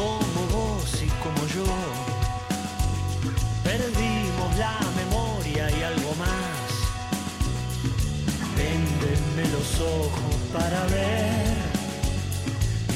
como 0.00 0.40
vos 0.56 0.88
y 1.02 1.08
como 1.24 1.42
yo. 1.56 1.70
Perdimos 3.62 4.50
la 4.56 4.78
memoria 5.00 5.64
y 5.76 5.82
algo 5.82 6.12
más. 6.24 6.68
Véndenme 8.60 9.44
los 9.56 9.70
ojos 9.80 10.36
para 10.56 10.80
ver 10.96 11.56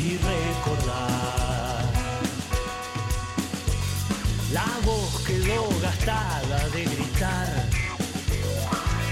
y 0.05 0.09
recordar. 0.33 1.85
La 4.53 4.69
voz 4.85 5.13
quedó 5.27 5.63
gastada 5.83 6.69
de 6.75 6.85
gritar 6.85 7.53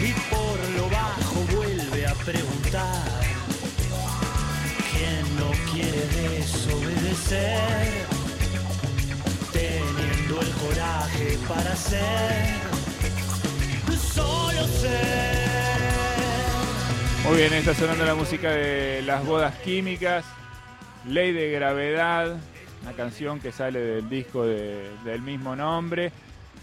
y 0.09 0.13
por 0.33 0.57
lo 0.77 0.85
bajo 0.89 1.39
vuelve 1.55 2.07
a 2.07 2.15
preguntar. 2.15 3.23
¿Quién 4.93 5.25
no 5.41 5.51
quiere 5.73 6.39
desobedecer? 6.39 7.82
Para 11.49 11.75
ser 11.75 12.01
solo 13.99 14.67
ser. 14.69 14.93
Muy 17.27 17.37
bien, 17.39 17.53
está 17.55 17.75
sonando 17.75 18.05
la 18.05 18.15
música 18.15 18.51
de 18.53 19.03
las 19.03 19.25
bodas 19.27 19.55
químicas, 19.65 20.25
Ley 21.07 21.33
de 21.33 21.51
Gravedad, 21.51 22.37
una 22.83 22.93
canción 22.93 23.41
que 23.41 23.51
sale 23.51 23.81
del 23.81 24.09
disco 24.09 24.45
de- 24.45 24.91
del 25.05 25.23
mismo 25.23 25.57
nombre 25.57 26.13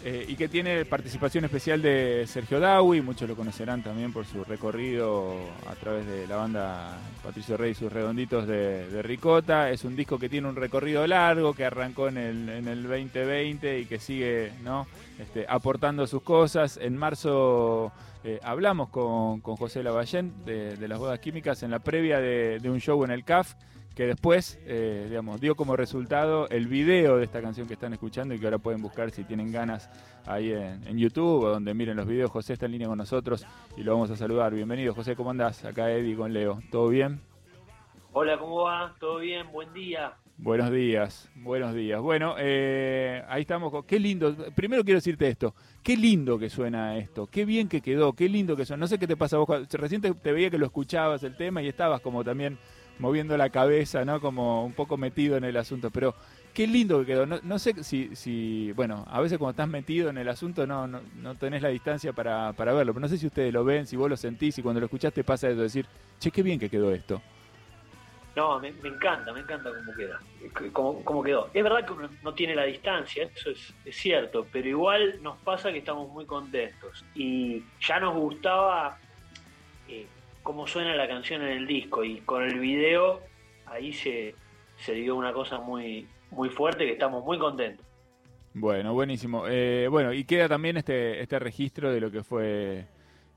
eh, 0.06 0.26
y 0.30 0.36
que 0.36 0.48
tiene 0.48 0.86
participación 0.86 1.44
especial 1.44 1.82
de 1.82 2.26
Sergio 2.26 2.62
Dawi, 2.62 3.02
muchos 3.02 3.28
lo 3.28 3.36
conocerán 3.36 3.84
también 3.84 4.14
por 4.14 4.26
su 4.26 4.46
recorrido 4.46 5.36
a 5.68 5.76
través 5.76 6.08
de 6.08 6.26
la 6.26 6.38
banda 6.38 6.98
Patricio 7.22 7.58
Rey 7.58 7.72
y 7.72 7.76
sus 7.76 7.92
redonditos 7.92 8.48
de, 8.48 9.02
Ricota. 9.02 9.70
Es 9.70 9.84
un 9.84 9.98
disco 9.98 10.18
que 10.18 10.30
tiene 10.30 10.48
un 10.48 10.56
recorrido 10.56 11.06
largo, 11.06 11.54
que 11.54 11.66
arrancó 11.66 12.08
en 12.08 12.18
el, 12.18 12.48
en 12.48 12.68
el 12.70 12.84
2020 12.84 13.80
y 13.80 13.86
que 13.86 14.00
sigue 14.00 14.54
¿no? 14.64 14.88
este, 15.20 15.46
aportando 15.50 16.08
sus 16.08 16.22
cosas. 16.22 16.78
En 16.78 16.96
marzo 16.96 17.92
eh, 18.24 18.40
hablamos 18.42 18.88
con, 18.90 19.42
con 19.42 19.58
José 19.58 19.84
Lavallén 19.84 20.46
de, 20.46 20.88
las 20.88 20.98
bodas 20.98 21.20
químicas 21.20 21.62
en 21.64 21.72
la 21.72 21.80
previa 21.80 22.20
de 22.20 22.70
un 22.70 22.80
show 22.80 23.04
en 23.04 23.12
el 23.12 23.26
CAF 23.26 23.54
que 23.96 24.06
después, 24.06 24.60
eh, 24.66 25.08
digamos, 25.10 25.42
dio 25.42 25.56
como 25.56 25.76
resultado 25.76 26.48
el 26.50 26.68
video 26.68 27.18
de 27.18 27.26
esta 27.26 27.42
canción 27.42 27.68
que 27.68 27.74
están 27.74 27.92
escuchando 27.94 28.34
y 28.34 28.40
que 28.40 28.46
ahora 28.46 28.58
pueden 28.58 28.82
buscar 28.82 29.12
si 29.12 29.24
tienen 29.26 29.52
ganas 29.52 29.90
ahí 30.26 30.52
en, 30.54 30.88
en 30.88 30.98
YouTube 30.98 31.44
o 31.44 31.50
donde 31.50 31.74
miren 31.74 31.98
los 31.98 32.08
videos. 32.08 32.32
José 32.32 32.54
está 32.54 32.66
en 32.68 32.72
línea 32.74 32.88
con 32.88 32.98
nosotros 32.98 33.46
y 33.76 33.84
lo 33.84 33.92
vamos 33.94 34.10
a 34.12 34.16
saludar. 34.16 34.54
Bienvenido, 34.54 34.94
José, 34.94 35.16
¿cómo 35.16 35.32
andás? 35.32 35.66
Acá 35.66 35.92
Eddie 35.92 36.16
con 36.16 36.32
Leo. 36.32 36.62
¿Todo 36.72 36.88
bien? 36.88 37.20
Hola, 38.14 38.38
¿cómo 38.40 38.64
va? 38.64 38.96
¿Todo 39.00 39.20
bien? 39.20 39.52
Buen 39.52 39.74
día. 39.74 40.14
Buenos 40.42 40.72
días, 40.72 41.30
buenos 41.36 41.74
días. 41.76 42.00
Bueno, 42.00 42.36
eh, 42.40 43.22
ahí 43.28 43.42
estamos. 43.42 43.72
con- 43.72 43.84
Qué 43.84 44.00
lindo. 44.00 44.34
Primero 44.56 44.86
quiero 44.86 45.00
decirte 45.00 45.28
esto. 45.28 45.54
Qué 45.84 45.98
lindo 45.98 46.40
que 46.40 46.50
suena 46.50 46.96
esto. 46.98 47.28
Qué 47.28 47.44
bien 47.44 47.68
que 47.68 47.82
quedó. 47.82 48.14
Qué 48.14 48.30
lindo 48.30 48.56
que 48.56 48.64
suena. 48.66 48.80
No 48.80 48.88
sé 48.88 48.98
qué 48.98 49.06
te 49.06 49.18
pasa 49.18 49.36
a 49.36 49.40
vos. 49.40 49.46
cuando- 49.48 49.68
Recién 49.78 50.00
te, 50.00 50.14
te 50.14 50.32
veía 50.32 50.50
que 50.50 50.58
lo 50.58 50.66
escuchabas 50.66 51.24
el 51.24 51.36
tema 51.36 51.62
y 51.62 51.68
estabas 51.68 52.00
como 52.00 52.24
también 52.24 52.58
moviendo 53.00 53.36
la 53.38 53.50
cabeza, 53.50 54.06
¿no? 54.06 54.22
Como 54.22 54.66
un 54.66 54.74
poco 54.74 54.98
metido 54.98 55.38
en 55.38 55.44
el 55.44 55.58
asunto. 55.58 55.90
Pero 55.90 56.14
qué 56.54 56.68
lindo 56.68 57.00
que 57.00 57.06
quedó. 57.08 57.26
No, 57.26 57.60
sé 57.60 57.84
si, 57.84 58.16
si, 58.16 58.72
bueno, 58.74 59.06
a 59.10 59.22
veces 59.22 59.38
cuando 59.38 59.52
estás 59.52 59.68
metido 59.68 60.10
en 60.10 60.18
el 60.18 60.30
asunto 60.30 60.68
no, 60.68 60.88
no, 60.88 61.02
no 61.16 61.36
tenés 61.36 61.62
la 61.62 61.70
distancia 61.70 62.14
para, 62.14 62.54
para 62.54 62.74
verlo. 62.74 62.94
Pero 62.94 63.02
no 63.02 63.08
sé 63.08 63.18
si 63.18 63.28
ustedes 63.28 63.54
lo 63.54 63.64
ven, 63.64 63.88
si 63.88 63.96
vos 63.96 64.10
lo 64.10 64.18
sentís 64.18 64.58
y 64.58 64.62
cuando 64.62 64.80
lo 64.80 64.86
escuchaste 64.86 65.24
pasa 65.24 65.50
eso, 65.50 65.62
decir, 65.62 65.86
che, 66.20 66.32
qué 66.32 66.44
bien 66.44 66.60
que 66.60 66.70
quedó 66.70 66.94
esto. 66.94 67.22
No, 68.36 68.60
me, 68.60 68.70
encanta, 68.70 69.34
me 69.34 69.42
encanta 69.42 69.70
cómo 69.70 69.94
queda, 69.94 70.20
cómo, 70.72 71.04
cómo 71.04 71.24
quedó. 71.24 71.50
Es 71.54 71.64
verdad 71.64 71.86
que 71.86 71.94
uno 71.94 72.10
no 72.24 72.34
tiene 72.34 72.56
la 72.56 72.64
distancia, 72.64 73.30
eso 73.36 73.50
es, 73.50 73.74
es 73.84 73.96
cierto, 73.98 74.48
pero 74.50 74.68
igual 74.68 75.22
nos 75.22 75.38
pasa 75.40 75.72
que 75.72 75.80
estamos 75.80 76.10
muy 76.10 76.26
contentos. 76.26 77.04
Y 77.16 77.66
ya 77.82 78.00
nos 78.00 78.16
gustaba 78.16 78.98
cómo 80.50 80.66
suena 80.66 80.96
la 80.96 81.08
canción 81.08 81.44
en 81.44 81.50
el 81.50 81.68
disco 81.68 82.04
y 82.04 82.22
con 82.22 82.42
el 82.42 82.58
video 82.58 83.22
ahí 83.68 83.94
se, 83.94 84.34
se 84.78 84.94
dio 84.94 85.16
una 85.16 85.32
cosa 85.32 85.60
muy, 85.60 86.08
muy 86.32 86.50
fuerte 86.50 86.88
que 86.88 86.94
estamos 86.94 87.24
muy 87.24 87.38
contentos. 87.38 87.86
Bueno, 88.56 88.96
buenísimo. 88.96 89.44
Eh, 89.48 89.88
bueno, 89.92 90.12
y 90.12 90.24
queda 90.24 90.50
también 90.50 90.78
este, 90.78 91.22
este 91.22 91.38
registro 91.38 91.94
de 91.94 92.02
lo 92.02 92.10
que 92.10 92.24
fue 92.24 92.88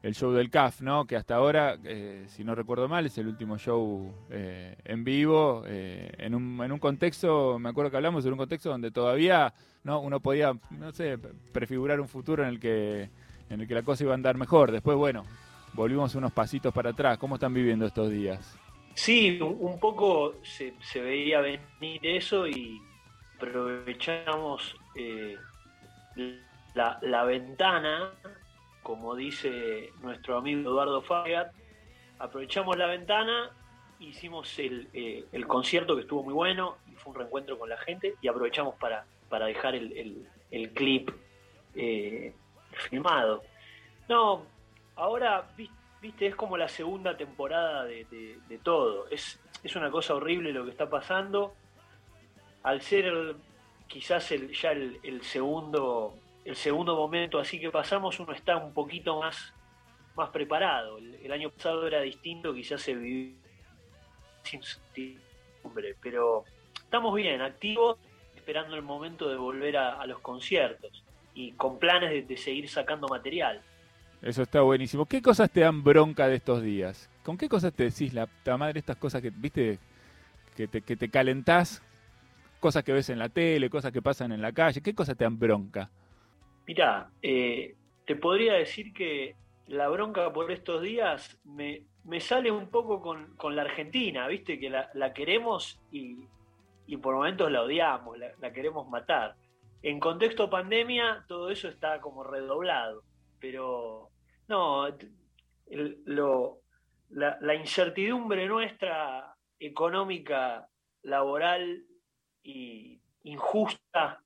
el 0.02 0.14
show 0.14 0.32
del 0.32 0.48
CAF, 0.48 0.80
¿no? 0.80 1.04
Que 1.04 1.16
hasta 1.16 1.34
ahora, 1.34 1.76
eh, 1.84 2.24
si 2.28 2.44
no 2.44 2.54
recuerdo 2.54 2.88
mal, 2.88 3.04
es 3.04 3.18
el 3.18 3.26
último 3.26 3.58
show 3.58 4.10
eh, 4.30 4.74
en 4.82 5.04
vivo, 5.04 5.64
eh, 5.66 6.10
en, 6.16 6.34
un, 6.34 6.64
en 6.64 6.72
un 6.72 6.78
contexto, 6.78 7.58
me 7.58 7.68
acuerdo 7.68 7.90
que 7.90 7.98
hablamos, 7.98 8.24
en 8.24 8.32
un 8.32 8.38
contexto 8.38 8.70
donde 8.70 8.90
todavía 8.90 9.52
no 9.84 10.00
uno 10.00 10.20
podía, 10.20 10.54
no 10.70 10.92
sé, 10.92 11.18
prefigurar 11.52 12.00
un 12.00 12.08
futuro 12.08 12.42
en 12.42 12.48
el 12.48 12.58
que 12.58 13.10
en 13.50 13.60
el 13.60 13.68
que 13.68 13.74
la 13.74 13.82
cosa 13.82 14.02
iba 14.04 14.12
a 14.12 14.14
andar 14.14 14.38
mejor. 14.38 14.72
Después, 14.72 14.96
bueno, 14.96 15.26
volvimos 15.72 16.14
unos 16.14 16.32
pasitos 16.32 16.72
para 16.72 16.90
atrás. 16.90 17.18
¿Cómo 17.18 17.36
están 17.36 17.52
viviendo 17.54 17.86
estos 17.86 18.10
días? 18.10 18.58
Sí, 18.94 19.38
un 19.40 19.78
poco 19.80 20.34
se, 20.42 20.74
veía 21.00 21.40
venir 21.40 22.00
eso 22.06 22.46
y 22.46 22.78
aprovechamos 23.36 24.76
eh, 24.94 25.36
la, 26.74 26.98
la 27.02 27.24
ventana, 27.24 28.10
como 28.82 29.14
dice 29.16 29.90
nuestro 30.02 30.36
amigo 30.38 30.60
Eduardo 30.70 31.02
Fagat, 31.02 31.52
aprovechamos 32.18 32.76
la 32.76 32.86
ventana, 32.86 33.50
hicimos 33.98 34.58
el, 34.58 34.88
eh, 34.92 35.24
el 35.32 35.46
concierto 35.46 35.94
que 35.94 36.02
estuvo 36.02 36.22
muy 36.22 36.34
bueno 36.34 36.76
y 36.90 36.94
fue 36.96 37.12
un 37.12 37.18
reencuentro 37.20 37.58
con 37.58 37.68
la 37.68 37.78
gente 37.78 38.14
y 38.20 38.28
aprovechamos 38.28 38.74
para, 38.76 39.04
para 39.28 39.46
dejar 39.46 39.74
el, 39.74 39.92
el- 39.96 40.28
el 40.50 40.70
clip 40.72 41.10
eh, 41.74 42.34
filmado. 42.90 43.42
No, 44.06 44.42
ahora, 44.96 45.48
vis- 45.56 45.70
viste, 46.00 46.26
es 46.26 46.34
como 46.36 46.56
la 46.56 46.68
segunda 46.68 47.16
temporada 47.16 47.84
de, 47.84 48.04
de- 48.48 48.58
todo. 48.58 49.08
Es, 49.08 49.38
es 49.62 49.76
una 49.76 49.90
cosa 49.90 50.14
horrible 50.14 50.52
lo 50.52 50.64
que 50.64 50.70
está 50.70 50.88
pasando. 50.88 51.54
Al 52.62 52.80
ser 52.82 53.06
el- 53.06 53.36
quizás 53.88 54.30
el, 54.32 54.52
ya 54.52 54.72
el, 54.72 54.98
el 55.02 55.22
segundo 55.22 56.14
el 56.44 56.56
segundo 56.56 56.96
momento 56.96 57.38
así 57.38 57.60
que 57.60 57.70
pasamos, 57.70 58.18
uno 58.18 58.32
está 58.32 58.56
un 58.56 58.74
poquito 58.74 59.20
más, 59.20 59.54
más 60.16 60.30
preparado. 60.30 60.98
El, 60.98 61.30
año 61.30 61.50
pasado 61.50 61.86
era 61.86 62.00
distinto, 62.00 62.52
quizás 62.52 62.82
se 62.82 62.94
vivió 62.96 63.36
sin 64.42 64.58
incertidumbre, 64.58 65.94
pero 66.02 66.42
estamos 66.74 67.14
bien, 67.14 67.40
activos, 67.42 67.96
esperando 68.34 68.74
el 68.74 68.82
momento 68.82 69.28
de 69.28 69.36
volver 69.36 69.76
a, 69.76 70.00
a 70.00 70.06
los 70.08 70.18
conciertos 70.18 71.04
y 71.32 71.52
con 71.52 71.78
planes 71.78 72.10
de- 72.10 72.22
de 72.22 72.36
seguir 72.36 72.68
sacando 72.68 73.06
material. 73.06 73.62
Eso 74.22 74.42
está 74.42 74.60
buenísimo. 74.60 75.04
¿Qué 75.06 75.20
cosas 75.20 75.50
te 75.50 75.60
dan 75.60 75.82
bronca 75.82 76.28
de 76.28 76.36
estos 76.36 76.62
días? 76.62 77.10
¿Con 77.24 77.36
qué 77.36 77.48
cosas 77.48 77.72
te 77.72 77.84
decís 77.84 78.14
la 78.14 78.28
madre 78.56 78.78
estas 78.78 78.96
cosas 78.96 79.20
que, 79.20 79.30
viste, 79.30 79.80
que 80.56 80.68
te, 80.68 80.82
que 80.82 80.96
te 80.96 81.08
calentás? 81.08 81.82
Cosas 82.60 82.84
que 82.84 82.92
ves 82.92 83.10
en 83.10 83.18
la 83.18 83.28
tele, 83.28 83.68
cosas 83.68 83.90
que 83.90 84.00
pasan 84.00 84.30
en 84.30 84.40
la 84.40 84.52
calle. 84.52 84.80
¿Qué 84.80 84.94
cosas 84.94 85.16
te 85.16 85.24
dan 85.24 85.36
bronca? 85.36 85.90
Mirá, 86.68 87.10
eh, 87.20 87.74
te 88.06 88.14
podría 88.14 88.52
decir 88.52 88.92
que 88.92 89.34
la 89.66 89.88
bronca 89.88 90.32
por 90.32 90.52
estos 90.52 90.82
días 90.82 91.40
me, 91.42 91.82
me 92.04 92.20
sale 92.20 92.52
un 92.52 92.68
poco 92.68 93.00
con, 93.00 93.34
con 93.36 93.56
la 93.56 93.62
Argentina, 93.62 94.28
viste, 94.28 94.60
que 94.60 94.70
la, 94.70 94.88
la 94.94 95.12
queremos 95.12 95.80
y, 95.90 96.28
y 96.86 96.96
por 96.98 97.16
momentos 97.16 97.50
la 97.50 97.62
odiamos, 97.62 98.16
la, 98.16 98.28
la 98.40 98.52
queremos 98.52 98.88
matar. 98.88 99.34
En 99.82 99.98
contexto 99.98 100.48
pandemia, 100.48 101.24
todo 101.26 101.50
eso 101.50 101.66
está 101.66 102.00
como 102.00 102.22
redoblado, 102.22 103.02
pero 103.40 104.11
no, 104.48 104.86
el- 104.86 106.02
lo, 106.04 106.60
la, 107.10 107.38
la 107.40 107.54
incertidumbre 107.54 108.46
nuestra 108.46 109.34
económica, 109.58 110.68
laboral 111.02 111.84
y 112.42 113.00
injusta 113.24 114.22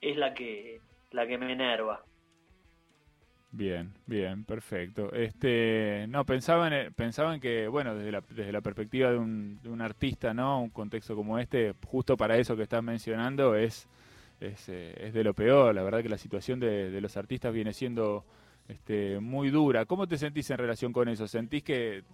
es 0.00 0.16
la 0.16 0.32
que, 0.34 0.80
la 1.10 1.26
que 1.26 1.38
me 1.38 1.52
enerva. 1.52 2.02
Bien, 3.52 3.92
bien, 4.06 4.44
perfecto. 4.44 5.12
Este, 5.12 6.06
no, 6.08 6.24
pensaban, 6.24 6.72
pensaban 6.94 7.40
que, 7.40 7.66
bueno, 7.66 7.96
desde 7.96 8.12
la, 8.12 8.20
desde 8.30 8.52
la 8.52 8.60
perspectiva 8.60 9.10
de 9.10 9.18
un, 9.18 9.60
de 9.60 9.68
un 9.70 9.80
artista, 9.80 10.32
¿no? 10.32 10.62
Un 10.62 10.70
contexto 10.70 11.16
como 11.16 11.36
este, 11.38 11.74
justo 11.86 12.16
para 12.16 12.36
eso 12.38 12.56
que 12.56 12.62
estás 12.62 12.82
mencionando, 12.82 13.56
es, 13.56 13.88
es, 14.40 14.68
eh, 14.68 14.94
es 14.98 15.12
de 15.14 15.24
lo 15.24 15.34
peor. 15.34 15.74
La 15.74 15.82
verdad 15.82 16.00
que 16.02 16.08
la 16.08 16.18
situación 16.18 16.60
de, 16.60 16.90
de 16.90 17.00
los 17.00 17.16
artistas 17.16 17.52
viene 17.52 17.72
siendo 17.72 18.24
este, 18.70 19.18
muy 19.20 19.50
dura. 19.50 19.84
¿Cómo 19.84 20.06
te 20.06 20.16
sentís 20.16 20.50
en 20.50 20.58
relación 20.58 20.92
con 20.92 21.08
eso? 21.08 21.26
¿Sentís 21.26 21.62
que 21.62 22.04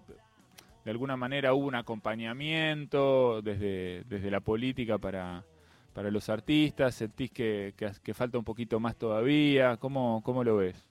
de 0.85 0.91
alguna 0.91 1.17
manera 1.17 1.53
hubo 1.53 1.67
un 1.67 1.75
acompañamiento 1.75 3.43
desde, 3.43 4.05
desde 4.05 4.31
la 4.31 4.41
política 4.41 4.99
para, 4.99 5.45
para 5.93 6.11
los 6.11 6.29
artistas? 6.29 6.95
¿Sentís 6.95 7.31
que, 7.31 7.75
que, 7.77 8.15
falta 8.15 8.39
un 8.39 8.45
poquito 8.45 8.81
más 8.81 8.97
todavía? 8.97 9.77
¿Cómo, 9.77 10.23
cómo 10.25 10.43
lo 10.43 10.57
ves? 10.57 10.89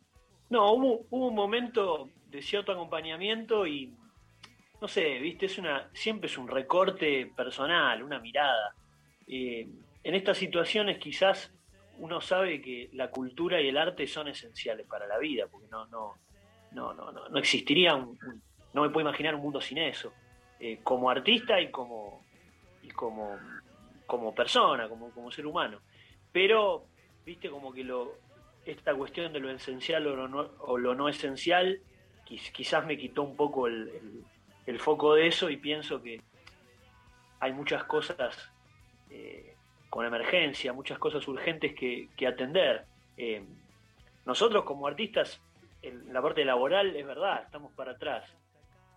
No, 0.49 0.71
hubo, 0.73 1.05
hubo 1.09 1.27
un 1.27 1.35
momento 1.35 2.09
de 2.29 2.41
cierto 2.41 2.71
acompañamiento 2.71 3.65
y 3.65 3.91
no 4.79 4.87
sé, 4.87 5.17
viste, 5.19 5.47
es 5.47 5.57
una, 5.57 5.89
siempre 5.93 6.27
es 6.27 6.37
un 6.37 6.47
recorte 6.47 7.31
personal, 7.35 8.03
una 8.03 8.19
mirada. 8.19 8.75
eh, 9.27 9.67
en 10.03 10.13
estas 10.13 10.37
situaciones 10.37 10.99
quizás 10.99 11.51
uno 11.97 12.21
sabe 12.21 12.61
que 12.61 12.89
la 12.93 13.09
cultura 13.09 13.61
y 13.61 13.67
el 13.67 13.77
arte 13.77 14.07
son 14.07 14.27
esenciales 14.27 14.85
para 14.87 15.07
la 15.07 15.17
vida, 15.17 15.47
porque 15.47 15.67
no, 15.67 15.85
no, 15.87 16.15
no, 16.71 16.93
no, 16.93 17.11
no, 17.11 17.37
existiría 17.37 17.95
un, 17.95 18.17
no 18.73 18.81
me 18.81 18.89
puedo 18.89 19.07
imaginar 19.07 19.35
un 19.35 19.41
mundo 19.41 19.61
sin 19.61 19.77
eso, 19.77 20.13
eh, 20.59 20.79
como 20.83 21.09
artista 21.09 21.59
y 21.59 21.71
como, 21.71 22.25
y 22.81 22.89
como, 22.89 23.37
como 24.05 24.33
persona, 24.33 24.89
como, 24.89 25.11
como 25.11 25.31
ser 25.31 25.45
humano. 25.45 25.79
Pero, 26.31 26.85
viste, 27.25 27.49
como 27.49 27.71
que 27.73 27.83
lo, 27.83 28.13
esta 28.65 28.93
cuestión 28.93 29.31
de 29.31 29.39
lo 29.39 29.49
esencial 29.49 30.05
o 30.07 30.15
lo 30.15 30.27
no, 30.27 30.49
o 30.59 30.77
lo 30.77 30.95
no 30.95 31.07
esencial, 31.07 31.79
quizás 32.25 32.85
me 32.85 32.97
quitó 32.97 33.23
un 33.23 33.35
poco 33.35 33.67
el, 33.67 34.23
el, 34.65 34.79
foco 34.79 35.13
de 35.13 35.27
eso 35.27 35.49
y 35.49 35.57
pienso 35.57 36.01
que 36.01 36.21
hay 37.39 37.53
muchas 37.53 37.83
cosas 37.83 38.51
eh, 39.11 39.54
con 39.95 40.05
emergencia, 40.05 40.73
muchas 40.73 40.99
cosas 40.99 41.25
urgentes 41.25 41.73
que, 41.73 42.27
atender. 42.27 42.83
Eh, 43.15 43.41
nosotros 44.25 44.65
como 44.65 44.87
artistas, 44.87 45.41
en 45.81 46.11
la 46.11 46.21
parte 46.21 46.43
laboral 46.43 46.97
es 46.97 47.07
verdad, 47.07 47.43
estamos 47.45 47.71
para 47.71 47.93
atrás. 47.93 48.29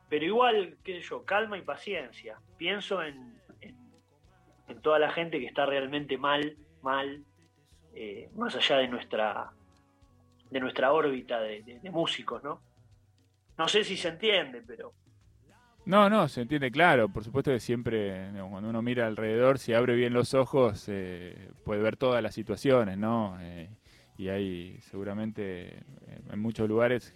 Pero 0.08 0.24
igual, 0.24 0.76
qué 0.82 1.00
sé 1.00 1.08
yo, 1.08 1.24
calma 1.24 1.56
y 1.56 1.62
paciencia. 1.62 2.40
Pienso 2.56 3.00
en, 3.00 3.40
en, 3.60 4.80
toda 4.82 4.98
la 4.98 5.12
gente 5.12 5.38
que 5.38 5.46
está 5.46 5.66
realmente 5.66 6.18
mal, 6.18 6.56
mal, 6.82 7.22
eh, 7.94 8.28
más 8.34 8.56
allá 8.56 8.78
de 8.78 8.88
nuestra, 8.88 9.52
de 10.50 10.58
nuestra 10.58 10.92
órbita 10.92 11.40
de 11.40 11.78
músicos, 11.92 12.42
¿no? 12.42 12.60
No 13.56 13.68
sé 13.68 13.84
si 13.84 13.96
se 13.96 14.08
entiende, 14.08 14.64
pero 14.66 14.92
no, 15.88 16.10
no, 16.10 16.28
se 16.28 16.42
entiende 16.42 16.70
claro. 16.70 17.08
Por 17.08 17.24
supuesto 17.24 17.50
que 17.50 17.60
siempre, 17.60 18.30
cuando 18.50 18.68
uno 18.68 18.82
mira 18.82 19.06
alrededor, 19.06 19.58
si 19.58 19.72
abre 19.72 19.96
bien 19.96 20.12
los 20.12 20.34
ojos, 20.34 20.84
eh, 20.88 21.48
puede 21.64 21.80
ver 21.80 21.96
todas 21.96 22.22
las 22.22 22.34
situaciones, 22.34 22.98
¿no? 22.98 23.38
Eh, 23.40 23.70
y 24.18 24.28
hay 24.28 24.78
seguramente 24.82 25.68
eh, 25.68 26.20
en 26.30 26.40
muchos 26.40 26.68
lugares 26.68 27.14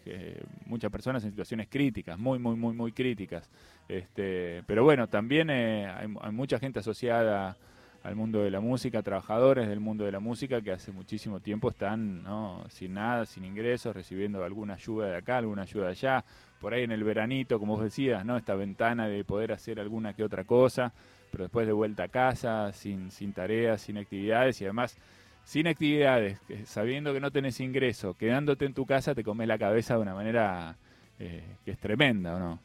muchas 0.64 0.90
personas 0.90 1.22
en 1.22 1.32
situaciones 1.32 1.69
críticas, 1.69 2.19
muy, 2.19 2.38
muy, 2.38 2.56
muy, 2.56 2.72
muy 2.72 2.92
críticas. 2.92 3.50
Este, 3.88 4.62
pero 4.66 4.84
bueno, 4.84 5.06
también 5.06 5.50
hay, 5.50 6.08
mucha 6.32 6.58
gente 6.58 6.78
asociada 6.78 7.58
al 8.02 8.16
mundo 8.16 8.42
de 8.42 8.50
la 8.50 8.60
música, 8.60 9.02
trabajadores 9.02 9.68
del 9.68 9.80
mundo 9.80 10.04
de 10.04 10.12
la 10.12 10.20
música 10.20 10.62
que 10.62 10.72
hace 10.72 10.92
muchísimo 10.92 11.40
tiempo 11.40 11.68
están 11.68 12.22
¿no? 12.22 12.64
sin 12.70 12.94
nada, 12.94 13.26
sin 13.26 13.44
ingresos, 13.44 13.94
recibiendo 13.94 14.42
alguna 14.42 14.75
ayuda 14.75 15.10
de 15.10 15.16
acá, 15.16 15.36
alguna 15.36 15.62
ayuda 15.62 15.84
de 15.84 15.90
allá, 15.90 16.25
por 16.62 16.73
ahí 16.73 16.85
en 16.85 16.93
el 16.93 17.03
veranito, 17.03 17.59
como 17.59 17.75
vos 17.75 17.82
decías, 17.85 18.25
¿no? 18.25 18.37
Esta 18.37 18.55
ventana 18.55 19.09
de 19.09 19.25
poder 19.25 19.50
hacer 19.50 19.81
alguna 19.81 20.14
que 20.14 20.23
otra 20.23 20.44
cosa, 20.44 20.93
pero 21.32 21.44
después 21.44 21.67
de 21.67 21.73
vuelta 21.73 22.05
a 22.05 22.09
casa, 22.09 22.73
sin, 22.73 23.11
sin 23.11 23.32
tareas, 23.32 23.82
sin 23.82 23.99
actividades 23.99 24.61
y 24.61 24.64
además 24.64 24.97
sin 25.43 25.67
actividades, 25.67 26.41
sabiendo 26.67 27.12
que 27.12 27.19
no 27.19 27.32
tenés 27.32 27.59
ingreso, 27.59 28.14
quedándote 28.14 28.64
en 28.64 28.75
tu 28.75 28.87
casa 28.87 29.12
te 29.12 29.25
comes 29.25 29.49
la 29.49 29.59
cabeza 29.59 29.97
de 29.97 30.03
una 30.03 30.14
manera 30.14 30.76
eh, 31.19 31.56
que 31.64 31.73
es 31.73 31.79
tremenda, 31.81 32.37
¿o 32.37 32.38
no? 32.38 32.61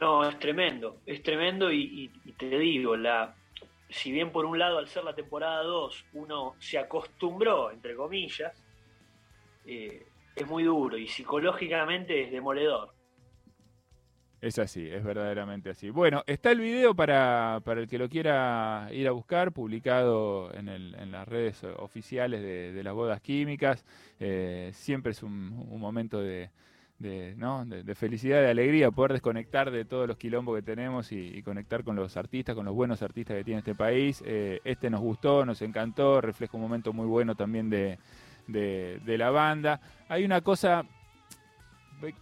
No, 0.00 0.28
es 0.28 0.36
tremendo, 0.40 0.98
es 1.06 1.22
tremendo 1.22 1.72
y, 1.72 2.10
te 2.36 2.58
digo, 2.58 2.96
la, 2.96 3.36
si 3.88 4.10
bien 4.10 4.32
por 4.32 4.46
un 4.46 4.58
lado 4.58 4.78
al 4.78 4.88
ser 4.88 5.04
la 5.04 5.14
temporada 5.14 5.62
2 5.62 6.06
uno 6.14 6.56
se 6.58 6.76
acostumbró, 6.76 7.70
entre 7.70 7.94
comillas, 7.94 8.52
eh, 9.64 10.06
es 10.34 10.46
muy 10.48 10.64
duro 10.64 10.98
y 10.98 11.06
psicológicamente 11.06 12.24
es 12.24 12.32
demoledor. 12.32 12.95
Es 14.40 14.58
así, 14.58 14.86
es 14.86 15.02
verdaderamente 15.02 15.70
así. 15.70 15.88
Bueno, 15.88 16.22
está 16.26 16.50
el 16.50 16.60
video 16.60 16.94
para, 16.94 17.60
para 17.64 17.80
el 17.80 17.88
que 17.88 17.98
lo 17.98 18.08
quiera 18.08 18.88
ir 18.92 19.08
a 19.08 19.12
buscar, 19.12 19.50
publicado 19.52 20.52
en, 20.54 20.68
el, 20.68 20.94
en 20.96 21.10
las 21.10 21.26
redes 21.26 21.64
oficiales 21.78 22.42
de, 22.42 22.82
las 22.84 22.92
bodas 22.92 23.22
químicas. 23.22 23.84
Eh, 24.20 24.70
siempre 24.74 25.12
es 25.12 25.22
un, 25.22 25.78
momento 25.78 26.20
de, 26.20 26.50
de, 26.98 27.34
¿no? 27.38 27.64
de, 27.64 27.94
felicidad, 27.94 28.42
de 28.42 28.50
alegría, 28.50 28.90
poder 28.90 29.12
desconectar 29.12 29.70
de 29.70 29.86
todos 29.86 30.06
los 30.06 30.18
quilombos 30.18 30.56
que 30.56 30.62
tenemos 30.62 31.12
y, 31.12 31.42
conectar 31.42 31.82
con 31.82 31.96
los 31.96 32.18
artistas, 32.18 32.54
con 32.54 32.66
los 32.66 32.74
buenos 32.74 33.00
artistas 33.00 33.38
que 33.38 33.44
tiene 33.44 33.60
este 33.60 33.74
país. 33.74 34.22
Eh, 34.26 34.60
este 34.64 34.90
nos 34.90 35.00
gustó, 35.00 35.46
nos 35.46 35.62
encantó, 35.62 36.20
refleja 36.20 36.58
un 36.58 36.62
momento 36.62 36.92
muy 36.92 37.06
bueno 37.06 37.36
también 37.36 37.70
de, 37.70 37.98
de 38.46 39.18
la 39.18 39.30
banda. 39.30 39.80
Hay 40.08 40.26
una 40.26 40.42
cosa 40.42 40.84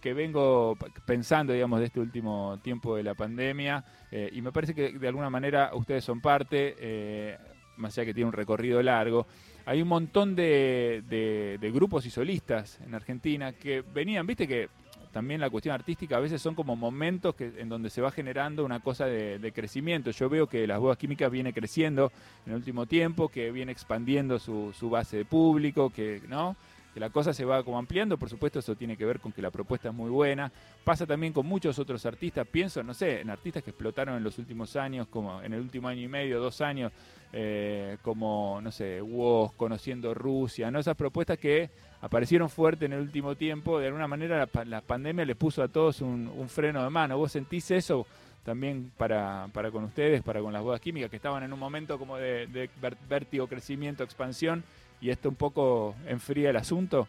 que 0.01 0.13
vengo 0.13 0.77
pensando, 1.05 1.53
digamos, 1.53 1.79
de 1.79 1.85
este 1.85 1.99
último 1.99 2.59
tiempo 2.61 2.95
de 2.95 3.03
la 3.03 3.13
pandemia, 3.13 3.83
eh, 4.11 4.29
y 4.33 4.41
me 4.41 4.51
parece 4.51 4.73
que 4.73 4.91
de 4.91 5.07
alguna 5.07 5.29
manera 5.29 5.71
ustedes 5.73 6.03
son 6.03 6.21
parte, 6.21 6.75
eh, 6.79 7.37
más 7.77 7.97
allá 7.97 8.05
que 8.05 8.13
tiene 8.13 8.27
un 8.27 8.33
recorrido 8.33 8.81
largo. 8.81 9.27
Hay 9.65 9.81
un 9.81 9.87
montón 9.87 10.35
de, 10.35 11.03
de, 11.07 11.71
grupos 11.71 12.05
y 12.05 12.11
solistas 12.11 12.79
en 12.85 12.93
Argentina 12.93 13.53
que 13.53 13.81
venían, 13.81 14.27
viste 14.27 14.47
que 14.47 14.69
también 15.11 15.39
la 15.39 15.49
cuestión 15.49 15.73
artística 15.73 16.17
a 16.17 16.19
veces 16.19 16.41
son 16.41 16.55
como 16.55 16.75
momentos 16.75 17.35
que, 17.35 17.53
en 17.57 17.69
donde 17.69 17.89
se 17.89 18.01
va 18.01 18.11
generando 18.11 18.65
una 18.65 18.81
cosa 18.81 19.05
de, 19.05 19.51
crecimiento. 19.55 20.11
Yo 20.11 20.29
veo 20.29 20.47
que 20.47 20.67
las 20.67 20.79
bodas 20.79 20.97
químicas 20.97 21.31
viene 21.31 21.53
creciendo 21.53 22.11
en 22.45 22.51
el 22.51 22.57
último 22.57 22.85
tiempo, 22.85 23.29
que 23.29 23.49
viene 23.49 23.71
expandiendo 23.71 24.39
su, 24.39 24.73
su 24.77 24.89
base 24.89 25.17
de 25.17 25.25
público, 25.25 25.89
que, 25.89 26.21
¿no? 26.27 26.55
Que 26.95 27.01
la 27.01 27.09
cosa 27.09 27.33
se 27.33 27.43
va 27.43 27.61
como 27.61 27.77
ampliando, 27.77 28.17
por 28.17 28.29
supuesto 28.29 28.59
eso 28.59 28.73
tiene 28.73 28.95
que 28.95 29.05
ver 29.05 29.19
con 29.19 29.33
que 29.33 29.41
la 29.41 29.51
propuesta 29.51 29.89
es 29.89 29.93
muy 29.93 30.09
buena, 30.09 30.49
pasa 30.85 31.05
también 31.05 31.33
con 31.33 31.45
muchos 31.45 31.77
otros 31.77 32.05
artistas, 32.05 32.47
pienso, 32.47 32.81
no 32.83 32.93
sé, 32.93 33.19
en 33.19 33.29
artistas 33.29 33.63
que 33.63 33.71
explotaron 33.71 34.15
en 34.15 34.23
los 34.23 34.39
últimos 34.39 34.77
años, 34.77 35.05
como 35.09 35.41
en 35.41 35.51
el 35.51 35.59
último 35.59 35.89
año 35.89 36.01
y 36.01 36.07
medio, 36.07 36.39
dos 36.39 36.61
años, 36.61 36.93
eh, 37.33 37.97
como, 38.01 38.61
no 38.63 38.71
sé, 38.71 39.01
Woz, 39.01 39.51
Conociendo 39.57 40.13
Rusia, 40.13 40.71
¿no? 40.71 40.79
Esas 40.79 40.95
propuestas 40.95 41.37
que 41.37 41.69
aparecieron 41.99 42.49
fuertes 42.49 42.85
en 42.85 42.93
el 42.93 43.01
último 43.01 43.35
tiempo, 43.35 43.77
de 43.77 43.87
alguna 43.87 44.07
manera 44.07 44.47
la, 44.63 44.79
pandemia 44.79 45.25
les 45.25 45.35
puso 45.35 45.63
a 45.63 45.67
todos 45.67 45.99
un, 45.99 46.47
freno 46.47 46.81
de 46.81 46.89
mano, 46.89 47.17
¿vos 47.17 47.33
sentís 47.33 47.71
eso? 47.71 48.07
también 48.45 48.91
para, 48.95 49.49
para 49.51 49.69
con 49.71 49.83
ustedes, 49.83 50.21
para 50.21 50.39
con 50.39 50.53
las 50.53 50.61
bodas 50.61 50.79
químicas, 50.79 51.09
que 51.09 51.15
estaban 51.17 51.43
en 51.43 51.51
un 51.51 51.59
momento 51.59 51.97
como 51.99 52.15
de, 52.15 52.45
de 52.45 52.69
vértigo, 53.09 53.47
crecimiento, 53.47 54.03
expansión, 54.03 54.63
y 55.01 55.09
esto 55.09 55.29
un 55.29 55.35
poco 55.35 55.95
enfría 56.07 56.49
el 56.49 56.57
asunto? 56.57 57.07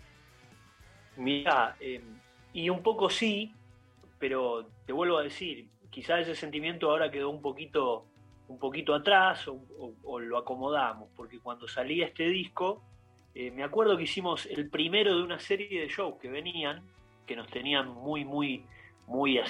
Mira, 1.17 1.77
eh, 1.81 2.03
y 2.53 2.69
un 2.69 2.83
poco 2.83 3.09
sí, 3.09 3.53
pero 4.19 4.67
te 4.85 4.93
vuelvo 4.93 5.19
a 5.19 5.23
decir, 5.23 5.69
quizás 5.91 6.21
ese 6.21 6.35
sentimiento 6.35 6.91
ahora 6.91 7.11
quedó 7.11 7.31
un 7.31 7.41
poquito, 7.41 8.05
un 8.49 8.59
poquito 8.59 8.95
atrás 8.95 9.49
o, 9.49 10.19
lo 10.21 10.39
acomodamos, 10.39 11.09
porque 11.17 11.39
cuando 11.41 11.69
salía 11.69 12.07
este 12.07 12.29
disco, 12.29 12.83
eh, 13.35 13.51
me 13.51 13.63
acuerdo 13.63 13.97
que 13.97 14.05
hicimos 14.05 14.47
el 14.47 14.69
primero 14.69 15.17
de 15.17 15.23
una 15.23 15.39
serie 15.39 15.81
de 15.81 15.89
shows 15.89 16.17
que 16.21 16.29
venían, 16.29 16.83
que 17.27 17.37
nos 17.37 17.49
tenían 17.49 17.89
muy, 17.89 18.25
muy, 18.25 18.65
muy 19.07 19.41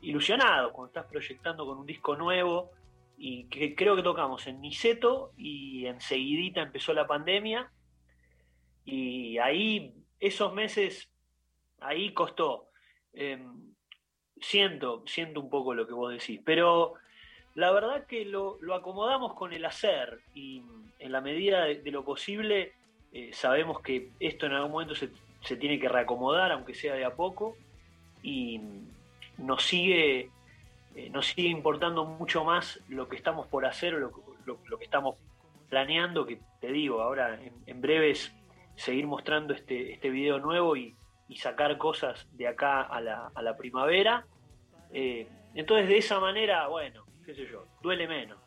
ilusionados 0.00 0.72
cuando 0.72 0.88
estás 0.88 1.06
proyectando 1.06 1.66
con 1.66 1.78
un 1.78 1.86
disco 1.86 2.16
nuevo 2.16 2.70
y 3.18 3.44
que 3.44 3.74
creo 3.74 3.96
que 3.96 4.02
tocamos 4.02 4.46
en 4.46 4.60
Niceto 4.60 5.32
y 5.36 5.86
enseguidita 5.86 6.60
empezó 6.62 6.92
la 6.92 7.06
pandemia 7.06 7.70
y 8.86 9.36
ahí, 9.38 9.92
esos 10.20 10.54
meses, 10.54 11.10
ahí 11.80 12.12
costó. 12.14 12.68
Em, 13.12 13.74
siento, 14.40 15.02
siento 15.06 15.40
un 15.40 15.50
poco 15.50 15.74
lo 15.74 15.86
que 15.86 15.92
vos 15.92 16.12
decís, 16.12 16.40
pero 16.44 16.94
la 17.54 17.72
verdad 17.72 18.06
que 18.06 18.24
lo, 18.24 18.58
acomodamos 18.74 19.34
con 19.34 19.52
el 19.52 19.64
hacer 19.64 20.20
y 20.34 20.62
en 20.98 21.12
la 21.12 21.20
medida 21.20 21.64
de, 21.64 21.90
lo 21.90 22.04
posible 22.04 22.72
eh, 23.12 23.30
sabemos 23.32 23.80
que 23.80 24.10
esto 24.20 24.46
en 24.46 24.52
algún 24.52 24.72
momento 24.72 24.94
se, 24.94 25.08
tiene 25.56 25.80
que 25.80 25.88
reacomodar, 25.88 26.52
aunque 26.52 26.74
sea 26.74 26.94
de 26.94 27.04
a 27.04 27.14
poco, 27.14 27.56
y 28.22 28.60
nos 29.38 29.64
sigue, 29.64 30.30
eh, 30.94 31.10
nos 31.10 31.26
sigue 31.26 31.48
importando 31.48 32.04
mucho 32.04 32.44
más 32.44 32.80
lo 32.88 33.08
que 33.08 33.16
estamos 33.16 33.46
por 33.46 33.64
hacer 33.64 33.94
o 33.94 34.12
lo, 34.44 34.78
que 34.78 34.84
estamos 34.84 35.16
planeando, 35.68 36.26
que 36.26 36.38
te 36.60 36.70
digo, 36.70 37.00
ahora 37.00 37.40
en 37.66 37.80
breves 37.80 38.35
seguir 38.76 39.06
mostrando 39.06 39.54
este, 39.54 39.92
este 39.92 40.10
video 40.10 40.38
nuevo 40.38 40.76
y, 40.76 40.94
sacar 41.34 41.76
cosas 41.76 42.28
de 42.34 42.46
acá 42.46 42.82
a 42.82 43.00
la, 43.00 43.32
a 43.34 43.42
la 43.42 43.56
primavera. 43.56 44.24
Eh, 44.92 45.26
entonces, 45.54 45.88
de 45.88 45.98
esa 45.98 46.20
manera, 46.20 46.68
bueno, 46.68 47.04
qué 47.24 47.34
sé 47.34 47.46
yo, 47.50 47.66
duele 47.82 48.06
menos. 48.06 48.38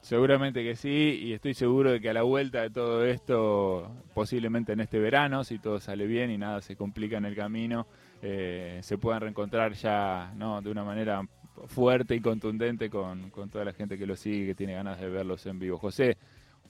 Seguramente 0.00 0.62
que 0.62 0.76
sí, 0.76 1.20
y 1.24 1.32
estoy 1.32 1.54
seguro 1.54 1.90
de 1.90 2.00
que 2.00 2.08
a 2.08 2.12
la 2.12 2.22
vuelta 2.22 2.62
de 2.62 2.70
todo 2.70 3.04
esto, 3.04 3.90
posiblemente 4.14 4.72
en 4.72 4.80
este 4.80 5.00
verano, 5.00 5.42
si 5.42 5.58
todo 5.58 5.80
sale 5.80 6.06
bien 6.06 6.30
y 6.30 6.38
nada 6.38 6.60
se 6.60 6.76
complica 6.76 7.18
en 7.18 7.24
el 7.24 7.34
camino, 7.34 7.86
eh, 8.22 8.78
se 8.82 8.96
puedan 8.96 9.22
reencontrar 9.22 9.72
ya 9.72 10.32
¿no? 10.36 10.62
de 10.62 10.70
una 10.70 10.84
manera 10.84 11.22
fuerte 11.66 12.14
y 12.14 12.20
contundente 12.20 12.88
con, 12.88 13.30
con 13.30 13.50
toda 13.50 13.64
la 13.64 13.72
gente 13.72 13.98
que 13.98 14.06
lo 14.06 14.14
sigue, 14.14 14.46
que 14.46 14.54
tiene 14.54 14.74
ganas 14.74 15.00
de 15.00 15.08
verlos 15.08 15.44
en 15.46 15.58
vivo. 15.58 15.78
José, 15.78 16.16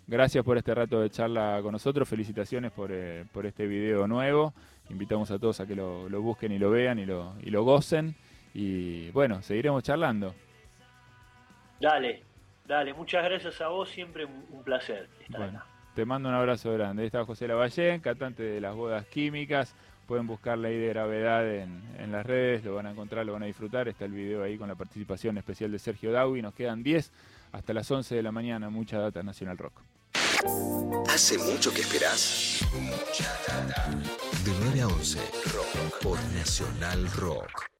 Gracias 0.08 0.42
por 0.42 0.56
este 0.56 0.74
rato 0.74 1.00
de 1.02 1.10
charla 1.10 1.60
con 1.62 1.72
nosotros. 1.72 2.08
Felicitaciones 2.08 2.72
por, 2.72 2.90
eh, 2.90 3.26
por 3.30 3.44
este 3.44 3.66
video 3.66 4.06
nuevo. 4.08 4.54
Invitamos 4.88 5.30
a 5.30 5.38
todos 5.38 5.60
a 5.60 5.66
que 5.66 5.76
lo, 5.76 6.08
busquen 6.22 6.50
y 6.50 6.58
lo 6.58 6.70
vean 6.70 6.98
y 6.98 7.04
lo, 7.04 7.34
y 7.42 7.50
lo 7.50 7.62
gocen. 7.62 8.16
Y 8.54 9.10
bueno, 9.10 9.42
seguiremos 9.42 9.82
charlando. 9.82 10.34
Dale. 11.78 12.22
Dale, 12.66 12.94
muchas 12.94 13.22
gracias 13.22 13.60
a 13.60 13.68
vos, 13.68 13.90
siempre 13.90 14.24
un, 14.24 14.44
un 14.50 14.62
placer 14.62 15.08
estar 15.20 15.40
Bueno, 15.40 15.58
acá. 15.58 15.66
te 15.94 16.06
mando 16.06 16.30
un 16.30 16.34
abrazo 16.34 16.72
grande. 16.72 17.02
Ahí 17.02 17.06
está 17.06 17.24
José 17.26 17.46
Lavallén, 17.46 18.00
cantante 18.00 18.42
de 18.42 18.60
las 18.62 18.74
bodas 18.74 19.06
químicas. 19.06 19.74
Pueden 20.06 20.26
buscar 20.26 20.56
Ley 20.56 20.78
de 20.78 20.88
Gravedad 20.88 21.46
en, 21.54 21.82
en 21.98 22.12
las 22.12 22.24
redes, 22.24 22.64
lo 22.64 22.74
van 22.74 22.86
a 22.86 22.92
encontrar, 22.92 23.26
lo 23.26 23.34
van 23.34 23.42
a 23.42 23.46
disfrutar. 23.46 23.88
Está 23.88 24.06
el 24.06 24.12
video 24.12 24.42
ahí 24.42 24.56
con 24.56 24.68
la 24.68 24.74
participación 24.74 25.36
especial 25.36 25.70
de 25.70 25.78
Sergio 25.78 26.12
Dawi. 26.12 26.40
Nos 26.40 26.54
quedan 26.54 26.82
10 26.82 27.12
hasta 27.52 27.74
las 27.74 27.90
11 27.90 28.14
de 28.14 28.22
la 28.22 28.32
mañana. 28.32 28.70
Mucha 28.70 28.98
data 28.98 29.22
Nacional 29.22 29.58
Rock. 29.58 29.82
¿Hace 31.08 31.38
mucho 31.38 31.72
que 31.72 31.80
esperás? 31.80 32.60
Mucha 32.72 33.38
data. 33.46 33.90
De 34.44 34.52
9 34.60 34.82
a 34.82 34.88
11, 34.88 35.18
Rock 35.52 36.02
por 36.02 36.18
Nacional 36.34 37.10
Rock. 37.12 37.68